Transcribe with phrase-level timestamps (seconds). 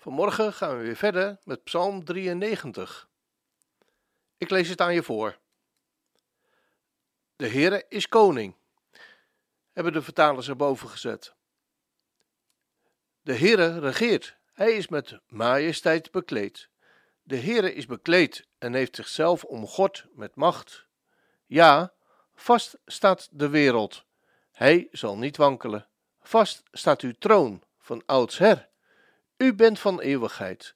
[0.00, 3.08] Vanmorgen gaan we weer verder met Psalm 93.
[4.36, 5.38] Ik lees het aan je voor.
[7.36, 8.54] De Heere is koning,
[9.72, 11.34] hebben de vertalers erboven gezet.
[13.22, 16.68] De Heere regeert, hij is met majesteit bekleed.
[17.22, 20.86] De Heere is bekleed en heeft zichzelf omgord met macht.
[21.46, 21.92] Ja,
[22.34, 24.04] vast staat de wereld,
[24.50, 25.88] hij zal niet wankelen.
[26.20, 28.68] Vast staat uw troon van oudsher.
[29.38, 30.74] U bent van eeuwigheid.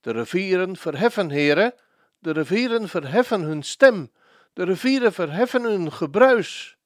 [0.00, 1.74] De rivieren verheffen, heren,
[2.18, 4.12] de rivieren verheffen hun stem,
[4.52, 6.76] de rivieren verheffen hun gebruis.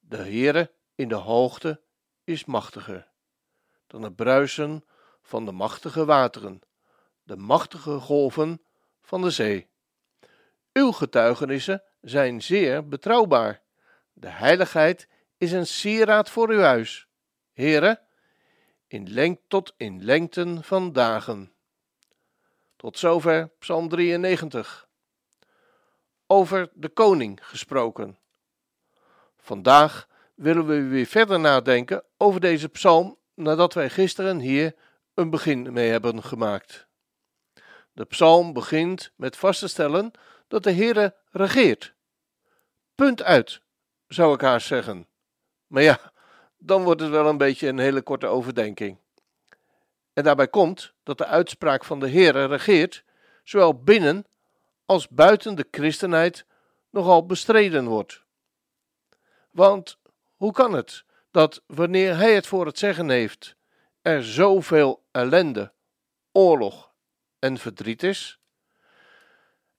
[0.00, 1.80] De Heere in de hoogte
[2.24, 3.12] is machtiger
[3.86, 4.84] dan het bruisen
[5.22, 6.60] van de machtige wateren,
[7.22, 8.62] de machtige golven
[9.02, 9.68] van de zee.
[10.72, 13.62] Uw getuigenissen zijn zeer betrouwbaar.
[14.12, 17.06] De heiligheid is een sieraad voor uw huis.
[17.52, 18.00] Heren,
[18.94, 21.52] in lengte tot in lengten van dagen.
[22.76, 24.88] Tot zover Psalm 93.
[26.26, 28.18] Over de koning gesproken.
[29.36, 34.74] Vandaag willen we weer verder nadenken over deze psalm nadat wij gisteren hier
[35.14, 36.86] een begin mee hebben gemaakt.
[37.92, 40.10] De psalm begint met vast te stellen
[40.48, 41.94] dat de Heere regeert.
[42.94, 43.60] Punt uit,
[44.06, 45.08] zou ik haast zeggen.
[45.66, 46.12] Maar ja,
[46.66, 48.98] dan wordt het wel een beetje een hele korte overdenking.
[50.12, 53.04] En daarbij komt dat de uitspraak van de Heere regeert,
[53.42, 54.26] zowel binnen
[54.86, 56.46] als buiten de christenheid,
[56.90, 58.22] nogal bestreden wordt.
[59.50, 59.98] Want
[60.36, 63.56] hoe kan het dat wanneer hij het voor het zeggen heeft,
[64.02, 65.72] er zoveel ellende,
[66.32, 66.92] oorlog
[67.38, 68.38] en verdriet is?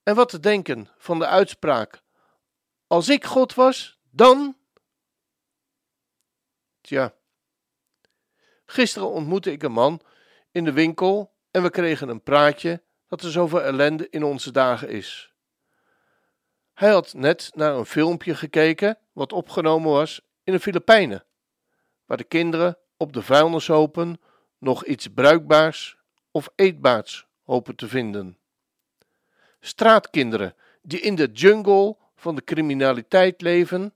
[0.04, 2.02] En wat te denken van de uitspraak:
[2.88, 4.58] Als ik God was, dan
[6.86, 7.14] Tja.
[8.66, 10.02] Gisteren ontmoette ik een man
[10.52, 14.90] in de winkel en we kregen een praatje dat er zoveel ellende in onze dagen
[14.90, 15.34] is.
[16.74, 21.26] Hij had net naar een filmpje gekeken wat opgenomen was in de Filipijnen,
[22.06, 24.22] waar de kinderen op de vuilnishopen
[24.58, 25.98] nog iets bruikbaars
[26.32, 28.38] of eetbaars hopen te vinden.
[29.60, 33.94] Straatkinderen die in de jungle van de criminaliteit leven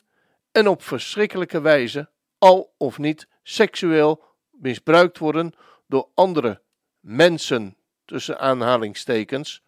[0.51, 5.53] en op verschrikkelijke wijze al of niet seksueel misbruikt worden
[5.87, 6.61] door andere
[6.99, 9.63] mensen, tussen aanhalingstekens.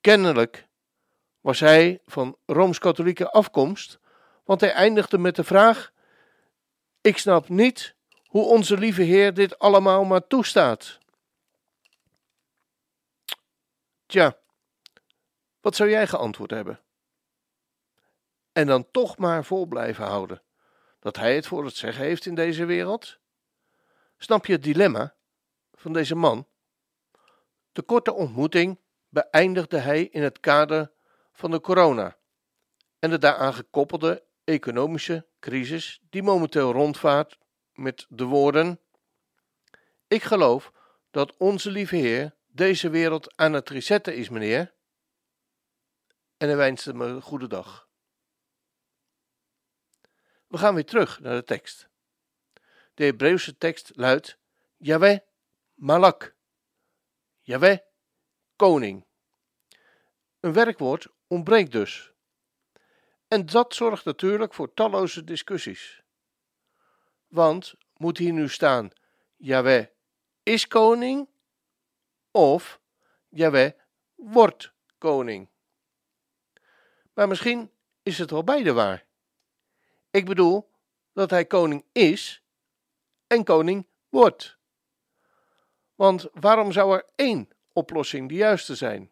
[0.00, 0.68] Kennelijk
[1.40, 3.98] was hij van rooms-katholieke afkomst,
[4.44, 5.92] want hij eindigde met de vraag:
[7.00, 7.94] Ik snap niet
[8.26, 10.98] hoe onze lieve Heer dit allemaal maar toestaat.
[14.06, 14.38] Tja,
[15.60, 16.80] wat zou jij geantwoord hebben?
[18.52, 20.42] En dan toch maar vol blijven houden
[21.06, 23.18] dat hij het voor het zeggen heeft in deze wereld?
[24.16, 25.14] Snap je het dilemma
[25.74, 26.48] van deze man?
[27.72, 30.92] De korte ontmoeting beëindigde hij in het kader
[31.32, 32.16] van de corona
[32.98, 37.38] en de daaraan gekoppelde economische crisis die momenteel rondvaart
[37.72, 38.80] met de woorden:
[40.08, 40.72] Ik geloof
[41.10, 44.74] dat onze lieve Heer deze wereld aan het resetten is, meneer.
[46.36, 47.85] En hij wenste me een goede dag.
[50.46, 51.88] We gaan weer terug naar de tekst.
[52.94, 54.38] De Hebreeuwse tekst luidt:
[54.76, 55.18] Yahweh
[55.74, 56.34] Malak.
[57.40, 57.78] Yahweh
[58.56, 59.06] koning.
[60.40, 62.12] Een werkwoord ontbreekt dus.
[63.28, 66.02] En dat zorgt natuurlijk voor talloze discussies.
[67.26, 68.90] Want moet hier nu staan:
[69.36, 69.86] Yahweh
[70.42, 71.28] is koning
[72.30, 72.80] of
[73.28, 73.72] Yahweh
[74.14, 75.48] wordt koning?
[77.14, 77.70] Maar misschien
[78.02, 79.05] is het wel beide waar.
[80.16, 80.70] Ik bedoel
[81.12, 82.42] dat hij koning is
[83.26, 84.56] en koning wordt.
[85.94, 89.10] Want waarom zou er één oplossing de juiste zijn?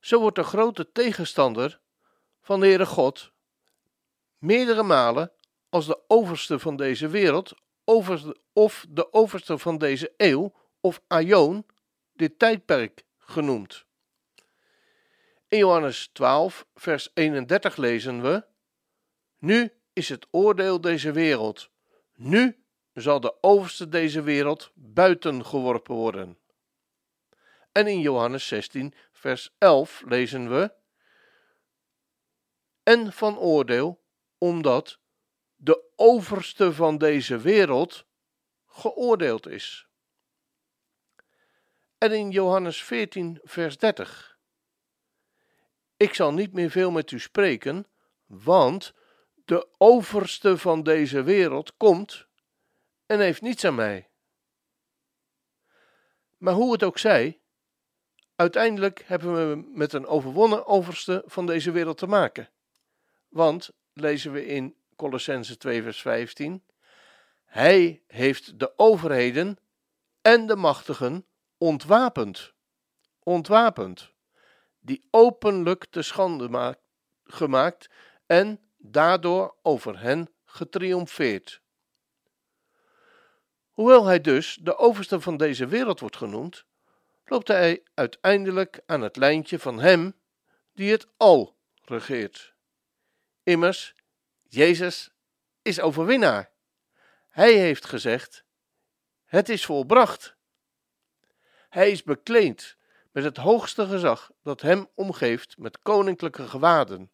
[0.00, 1.80] Zo wordt de grote tegenstander
[2.40, 3.32] van de Heere God
[4.38, 5.32] meerdere malen
[5.68, 7.54] als de overste van deze wereld
[8.52, 11.66] of de overste van deze eeuw of Aion
[12.12, 13.84] dit tijdperk genoemd.
[15.48, 18.52] In Johannes 12, vers 31 lezen we:
[19.44, 21.70] nu is het oordeel deze wereld.
[22.14, 26.38] Nu zal de overste deze wereld buiten geworpen worden.
[27.72, 30.72] En in Johannes 16, vers 11 lezen we:
[32.82, 34.02] En van oordeel,
[34.38, 34.98] omdat
[35.56, 38.04] de overste van deze wereld
[38.66, 39.86] geoordeeld is.
[41.98, 44.38] En in Johannes 14, vers 30.
[45.96, 47.86] Ik zal niet meer veel met u spreken,
[48.26, 48.94] want
[49.44, 52.26] de overste van deze wereld komt
[53.06, 54.08] en heeft niets aan mij.
[56.38, 57.40] Maar hoe het ook zij,
[58.36, 62.50] uiteindelijk hebben we met een overwonnen overste van deze wereld te maken.
[63.28, 66.62] Want, lezen we in Colossense 2 vers 15,
[67.44, 69.58] hij heeft de overheden
[70.22, 71.26] en de machtigen
[71.58, 72.52] ontwapend.
[73.22, 74.12] Ontwapend.
[74.80, 76.78] Die openlijk te schande
[77.24, 77.90] gemaakt
[78.26, 81.62] en daardoor over hen getriomfeerd.
[83.70, 86.64] Hoewel hij dus de overste van deze wereld wordt genoemd,
[87.24, 90.14] loopt hij uiteindelijk aan het lijntje van hem
[90.72, 92.54] die het al regeert.
[93.42, 93.94] Immers,
[94.42, 95.10] Jezus
[95.62, 96.50] is overwinnaar.
[97.28, 98.44] Hij heeft gezegd:
[99.24, 100.36] Het is volbracht.
[101.68, 102.76] Hij is bekleed
[103.10, 107.10] met het hoogste gezag dat hem omgeeft met koninklijke gewaden.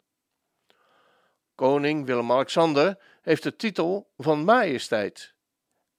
[1.61, 5.33] Koning Willem-Alexander heeft de titel van majesteit.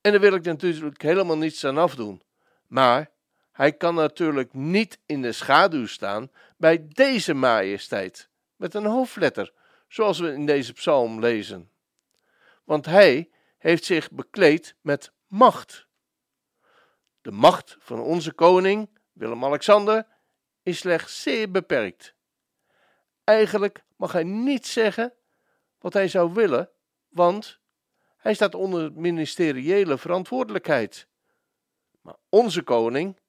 [0.00, 2.22] En daar wil ik natuurlijk helemaal niets aan afdoen.
[2.66, 3.10] Maar
[3.52, 9.52] hij kan natuurlijk niet in de schaduw staan bij deze majesteit, met een hoofdletter,
[9.88, 11.70] zoals we in deze psalm lezen.
[12.64, 15.86] Want hij heeft zich bekleed met macht.
[17.20, 20.06] De macht van onze koning, Willem-Alexander,
[20.62, 22.14] is slechts zeer beperkt.
[23.24, 25.12] Eigenlijk mag hij niet zeggen
[25.82, 26.70] wat hij zou willen,
[27.08, 27.61] want
[28.17, 31.06] hij staat onder ministeriële verantwoordelijkheid.
[32.00, 33.20] Maar onze koning,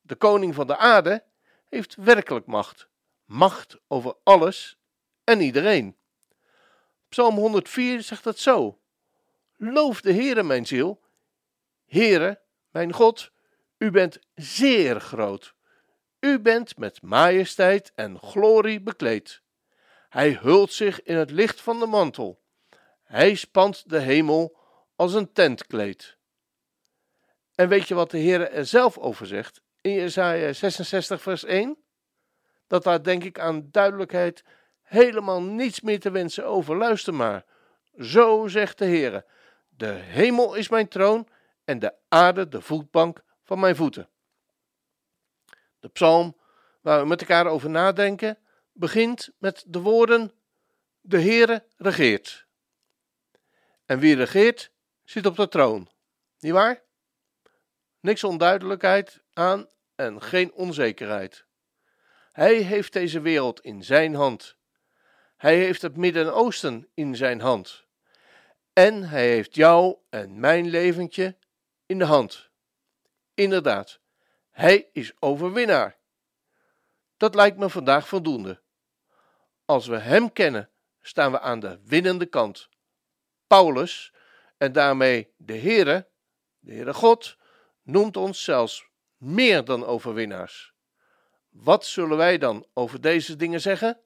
[0.00, 1.24] de koning van de aarde,
[1.68, 2.88] heeft werkelijk macht.
[3.24, 4.78] Macht over alles
[5.24, 5.96] en iedereen.
[7.08, 8.80] Psalm 104 zegt het zo.
[9.56, 11.00] Loof de Heere, mijn ziel.
[11.86, 13.30] Heere, mijn God,
[13.78, 15.54] u bent zeer groot.
[16.20, 19.42] U bent met majesteit en glorie bekleed.
[20.08, 22.40] Hij hult zich in het licht van de mantel.
[23.02, 24.58] Hij spant de hemel
[24.96, 26.16] als een tentkleed.
[27.54, 31.78] En weet je wat de Heer er zelf over zegt in Jesaja 66 vers 1?
[32.66, 34.44] Dat daar denk ik aan duidelijkheid
[34.82, 36.76] helemaal niets meer te wensen over.
[36.76, 37.44] Luister maar.
[38.00, 39.24] Zo zegt de Heer:
[39.68, 41.28] De hemel is mijn troon
[41.64, 44.08] en de aarde de voetbank van mijn voeten.
[45.80, 46.36] De psalm
[46.80, 48.38] waar we met elkaar over nadenken
[48.76, 50.32] begint met de woorden:
[51.00, 52.46] De Heere regeert.
[53.84, 54.70] En wie regeert,
[55.04, 55.90] zit op de troon.
[56.38, 56.82] Niet waar?
[58.00, 61.44] Niks onduidelijkheid aan en geen onzekerheid.
[62.32, 64.56] Hij heeft deze wereld in zijn hand.
[65.36, 67.86] Hij heeft het Midden-Oosten in zijn hand.
[68.72, 71.36] En hij heeft jou en mijn leventje
[71.86, 72.50] in de hand.
[73.34, 74.00] Inderdaad,
[74.50, 75.98] hij is overwinnaar.
[77.16, 78.64] Dat lijkt me vandaag voldoende.
[79.66, 80.70] Als we Hem kennen,
[81.00, 82.68] staan we aan de winnende kant.
[83.46, 84.12] Paulus,
[84.56, 86.08] en daarmee de Heere,
[86.58, 87.36] de Heere God,
[87.82, 90.74] noemt ons zelfs meer dan overwinnaars.
[91.48, 94.00] Wat zullen wij dan over deze dingen zeggen?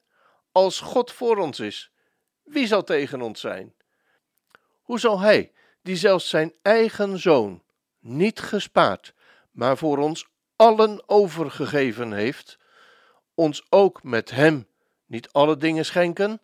[0.51, 1.91] Als God voor ons is,
[2.43, 3.75] wie zal tegen ons zijn?
[4.81, 7.63] Hoe zal Hij, die zelfs zijn eigen zoon
[7.99, 9.13] niet gespaard,
[9.51, 12.57] maar voor ons allen overgegeven heeft,
[13.33, 14.69] ons ook met Hem
[15.11, 16.41] niet alle dingen schenken?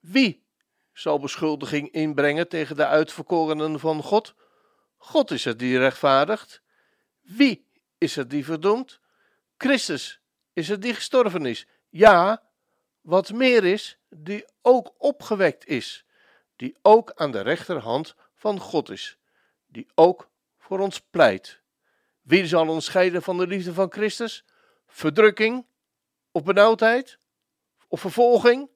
[0.00, 0.44] Wie
[0.92, 4.34] zal beschuldiging inbrengen tegen de uitverkorenen van God?
[4.96, 6.62] God is het die rechtvaardigt.
[7.20, 7.66] Wie
[7.98, 9.00] is het die verdoemt?
[9.56, 10.20] Christus
[10.52, 11.66] is het die gestorven is.
[11.88, 12.42] Ja,
[13.00, 16.04] wat meer is, die ook opgewekt is,
[16.56, 19.18] die ook aan de rechterhand van God is,
[19.66, 21.60] die ook voor ons pleit.
[22.22, 24.44] Wie zal ons scheiden van de liefde van Christus?
[24.86, 25.66] Verdrukking
[26.30, 27.18] of benauwdheid?
[27.88, 28.70] Of vervolging,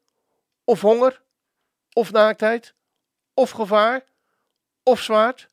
[0.65, 1.23] of honger,
[1.93, 2.75] of naaktheid,
[3.35, 4.05] of gevaar,
[4.83, 5.49] of zwaard,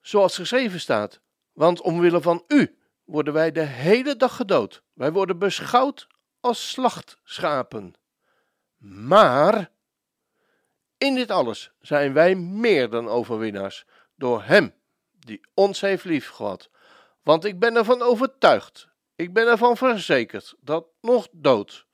[0.00, 1.20] zoals geschreven staat.
[1.52, 4.82] Want omwille van u worden wij de hele dag gedood.
[4.92, 6.06] Wij worden beschouwd
[6.40, 7.94] als slachtschapen.
[8.78, 9.70] Maar
[10.98, 14.74] in dit alles zijn wij meer dan overwinnaars door Hem
[15.12, 16.70] die ons heeft liefgehad.
[17.22, 21.86] Want ik ben ervan overtuigd, ik ben ervan verzekerd dat nog dood,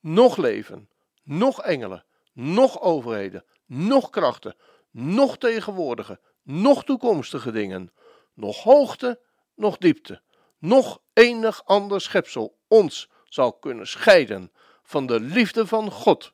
[0.00, 0.90] nog leven,
[1.22, 4.56] nog engelen, nog overheden, nog krachten,
[4.90, 7.92] nog tegenwoordige, nog toekomstige dingen,
[8.34, 9.20] nog hoogte,
[9.54, 10.22] nog diepte,
[10.58, 14.52] nog enig ander schepsel ons zal kunnen scheiden
[14.82, 16.32] van de liefde van God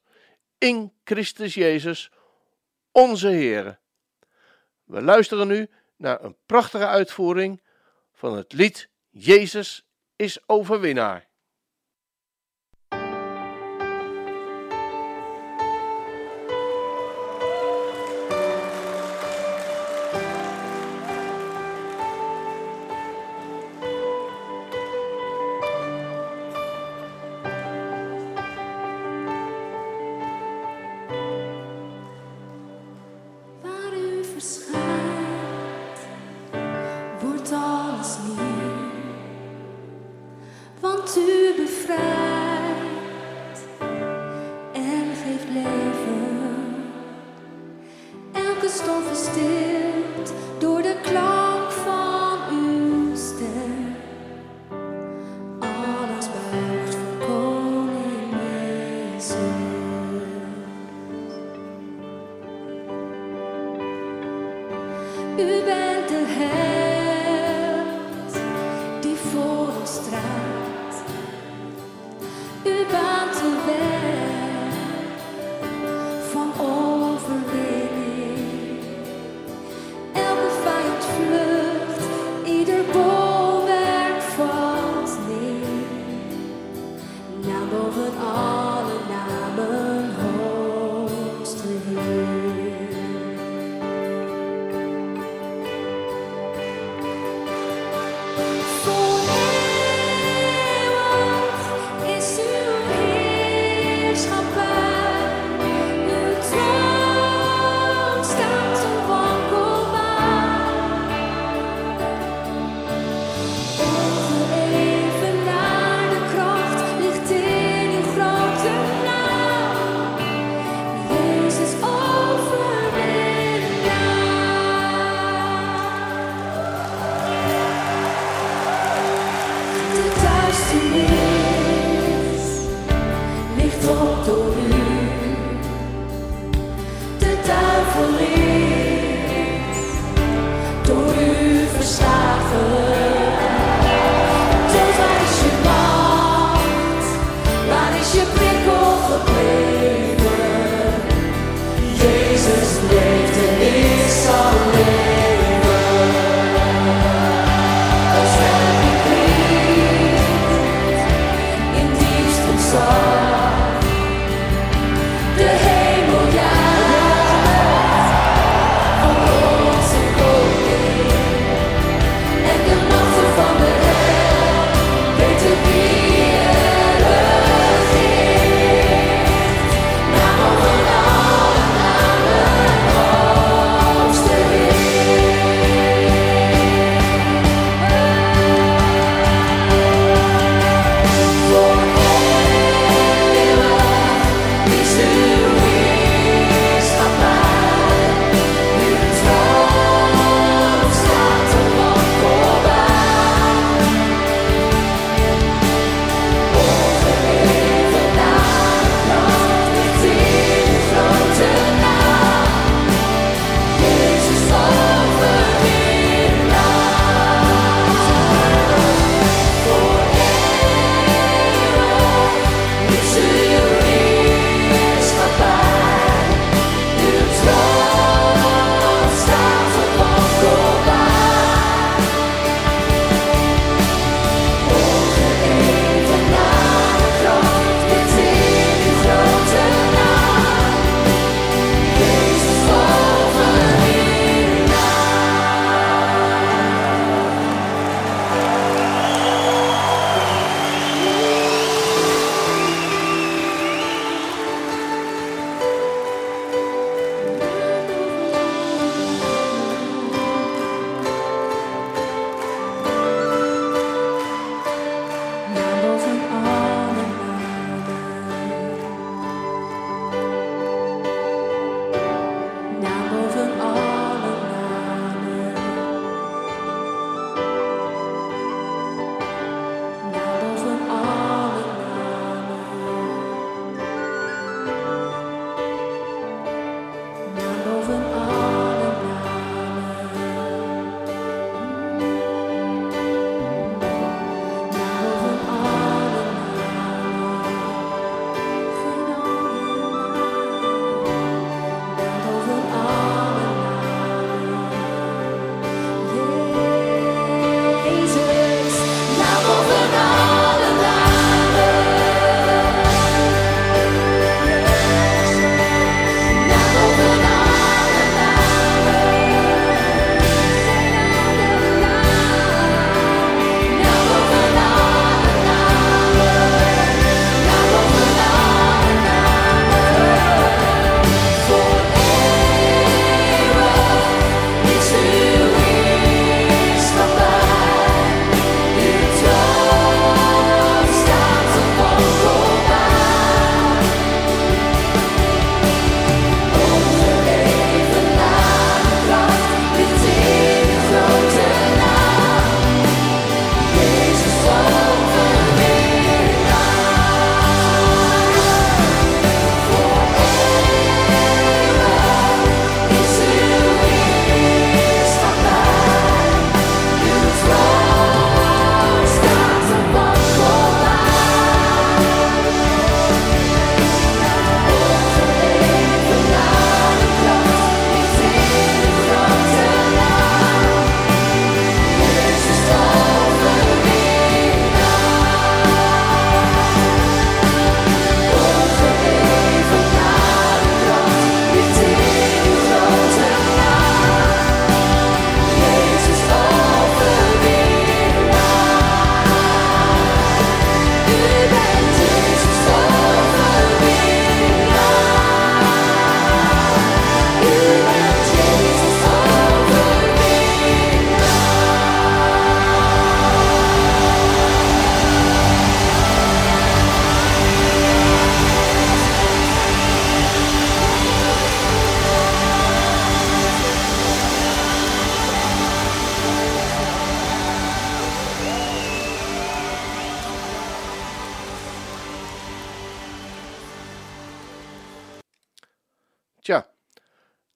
[0.58, 2.10] in Christus Jezus,
[2.92, 3.80] onze Heer.
[4.84, 7.62] We luisteren nu naar een prachtige uitvoering
[8.12, 11.25] van het lied Jezus is overwinnaar.
[37.46, 38.72] het alles neer,
[40.80, 42.15] want u bevrijdt.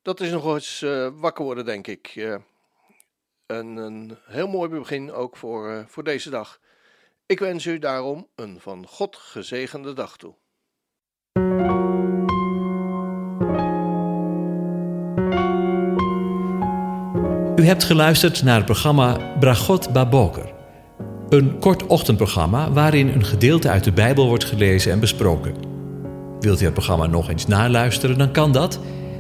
[0.03, 2.13] Dat is nog eens uh, wakker worden, denk ik.
[2.17, 2.37] Uh,
[3.47, 6.61] een, een, heel mooi begin ook voor, uh, voor deze dag.
[7.27, 10.35] Ik wens u daarom een van God gezegende dag toe.
[17.57, 20.53] U hebt geluisterd naar het programma Bragot Baboker.
[21.29, 25.55] Een kort ochtendprogramma waarin een gedeelte uit de Bijbel wordt gelezen en besproken.
[26.41, 28.81] Wilt u het programma nog eens naluisteren, dan kan dat.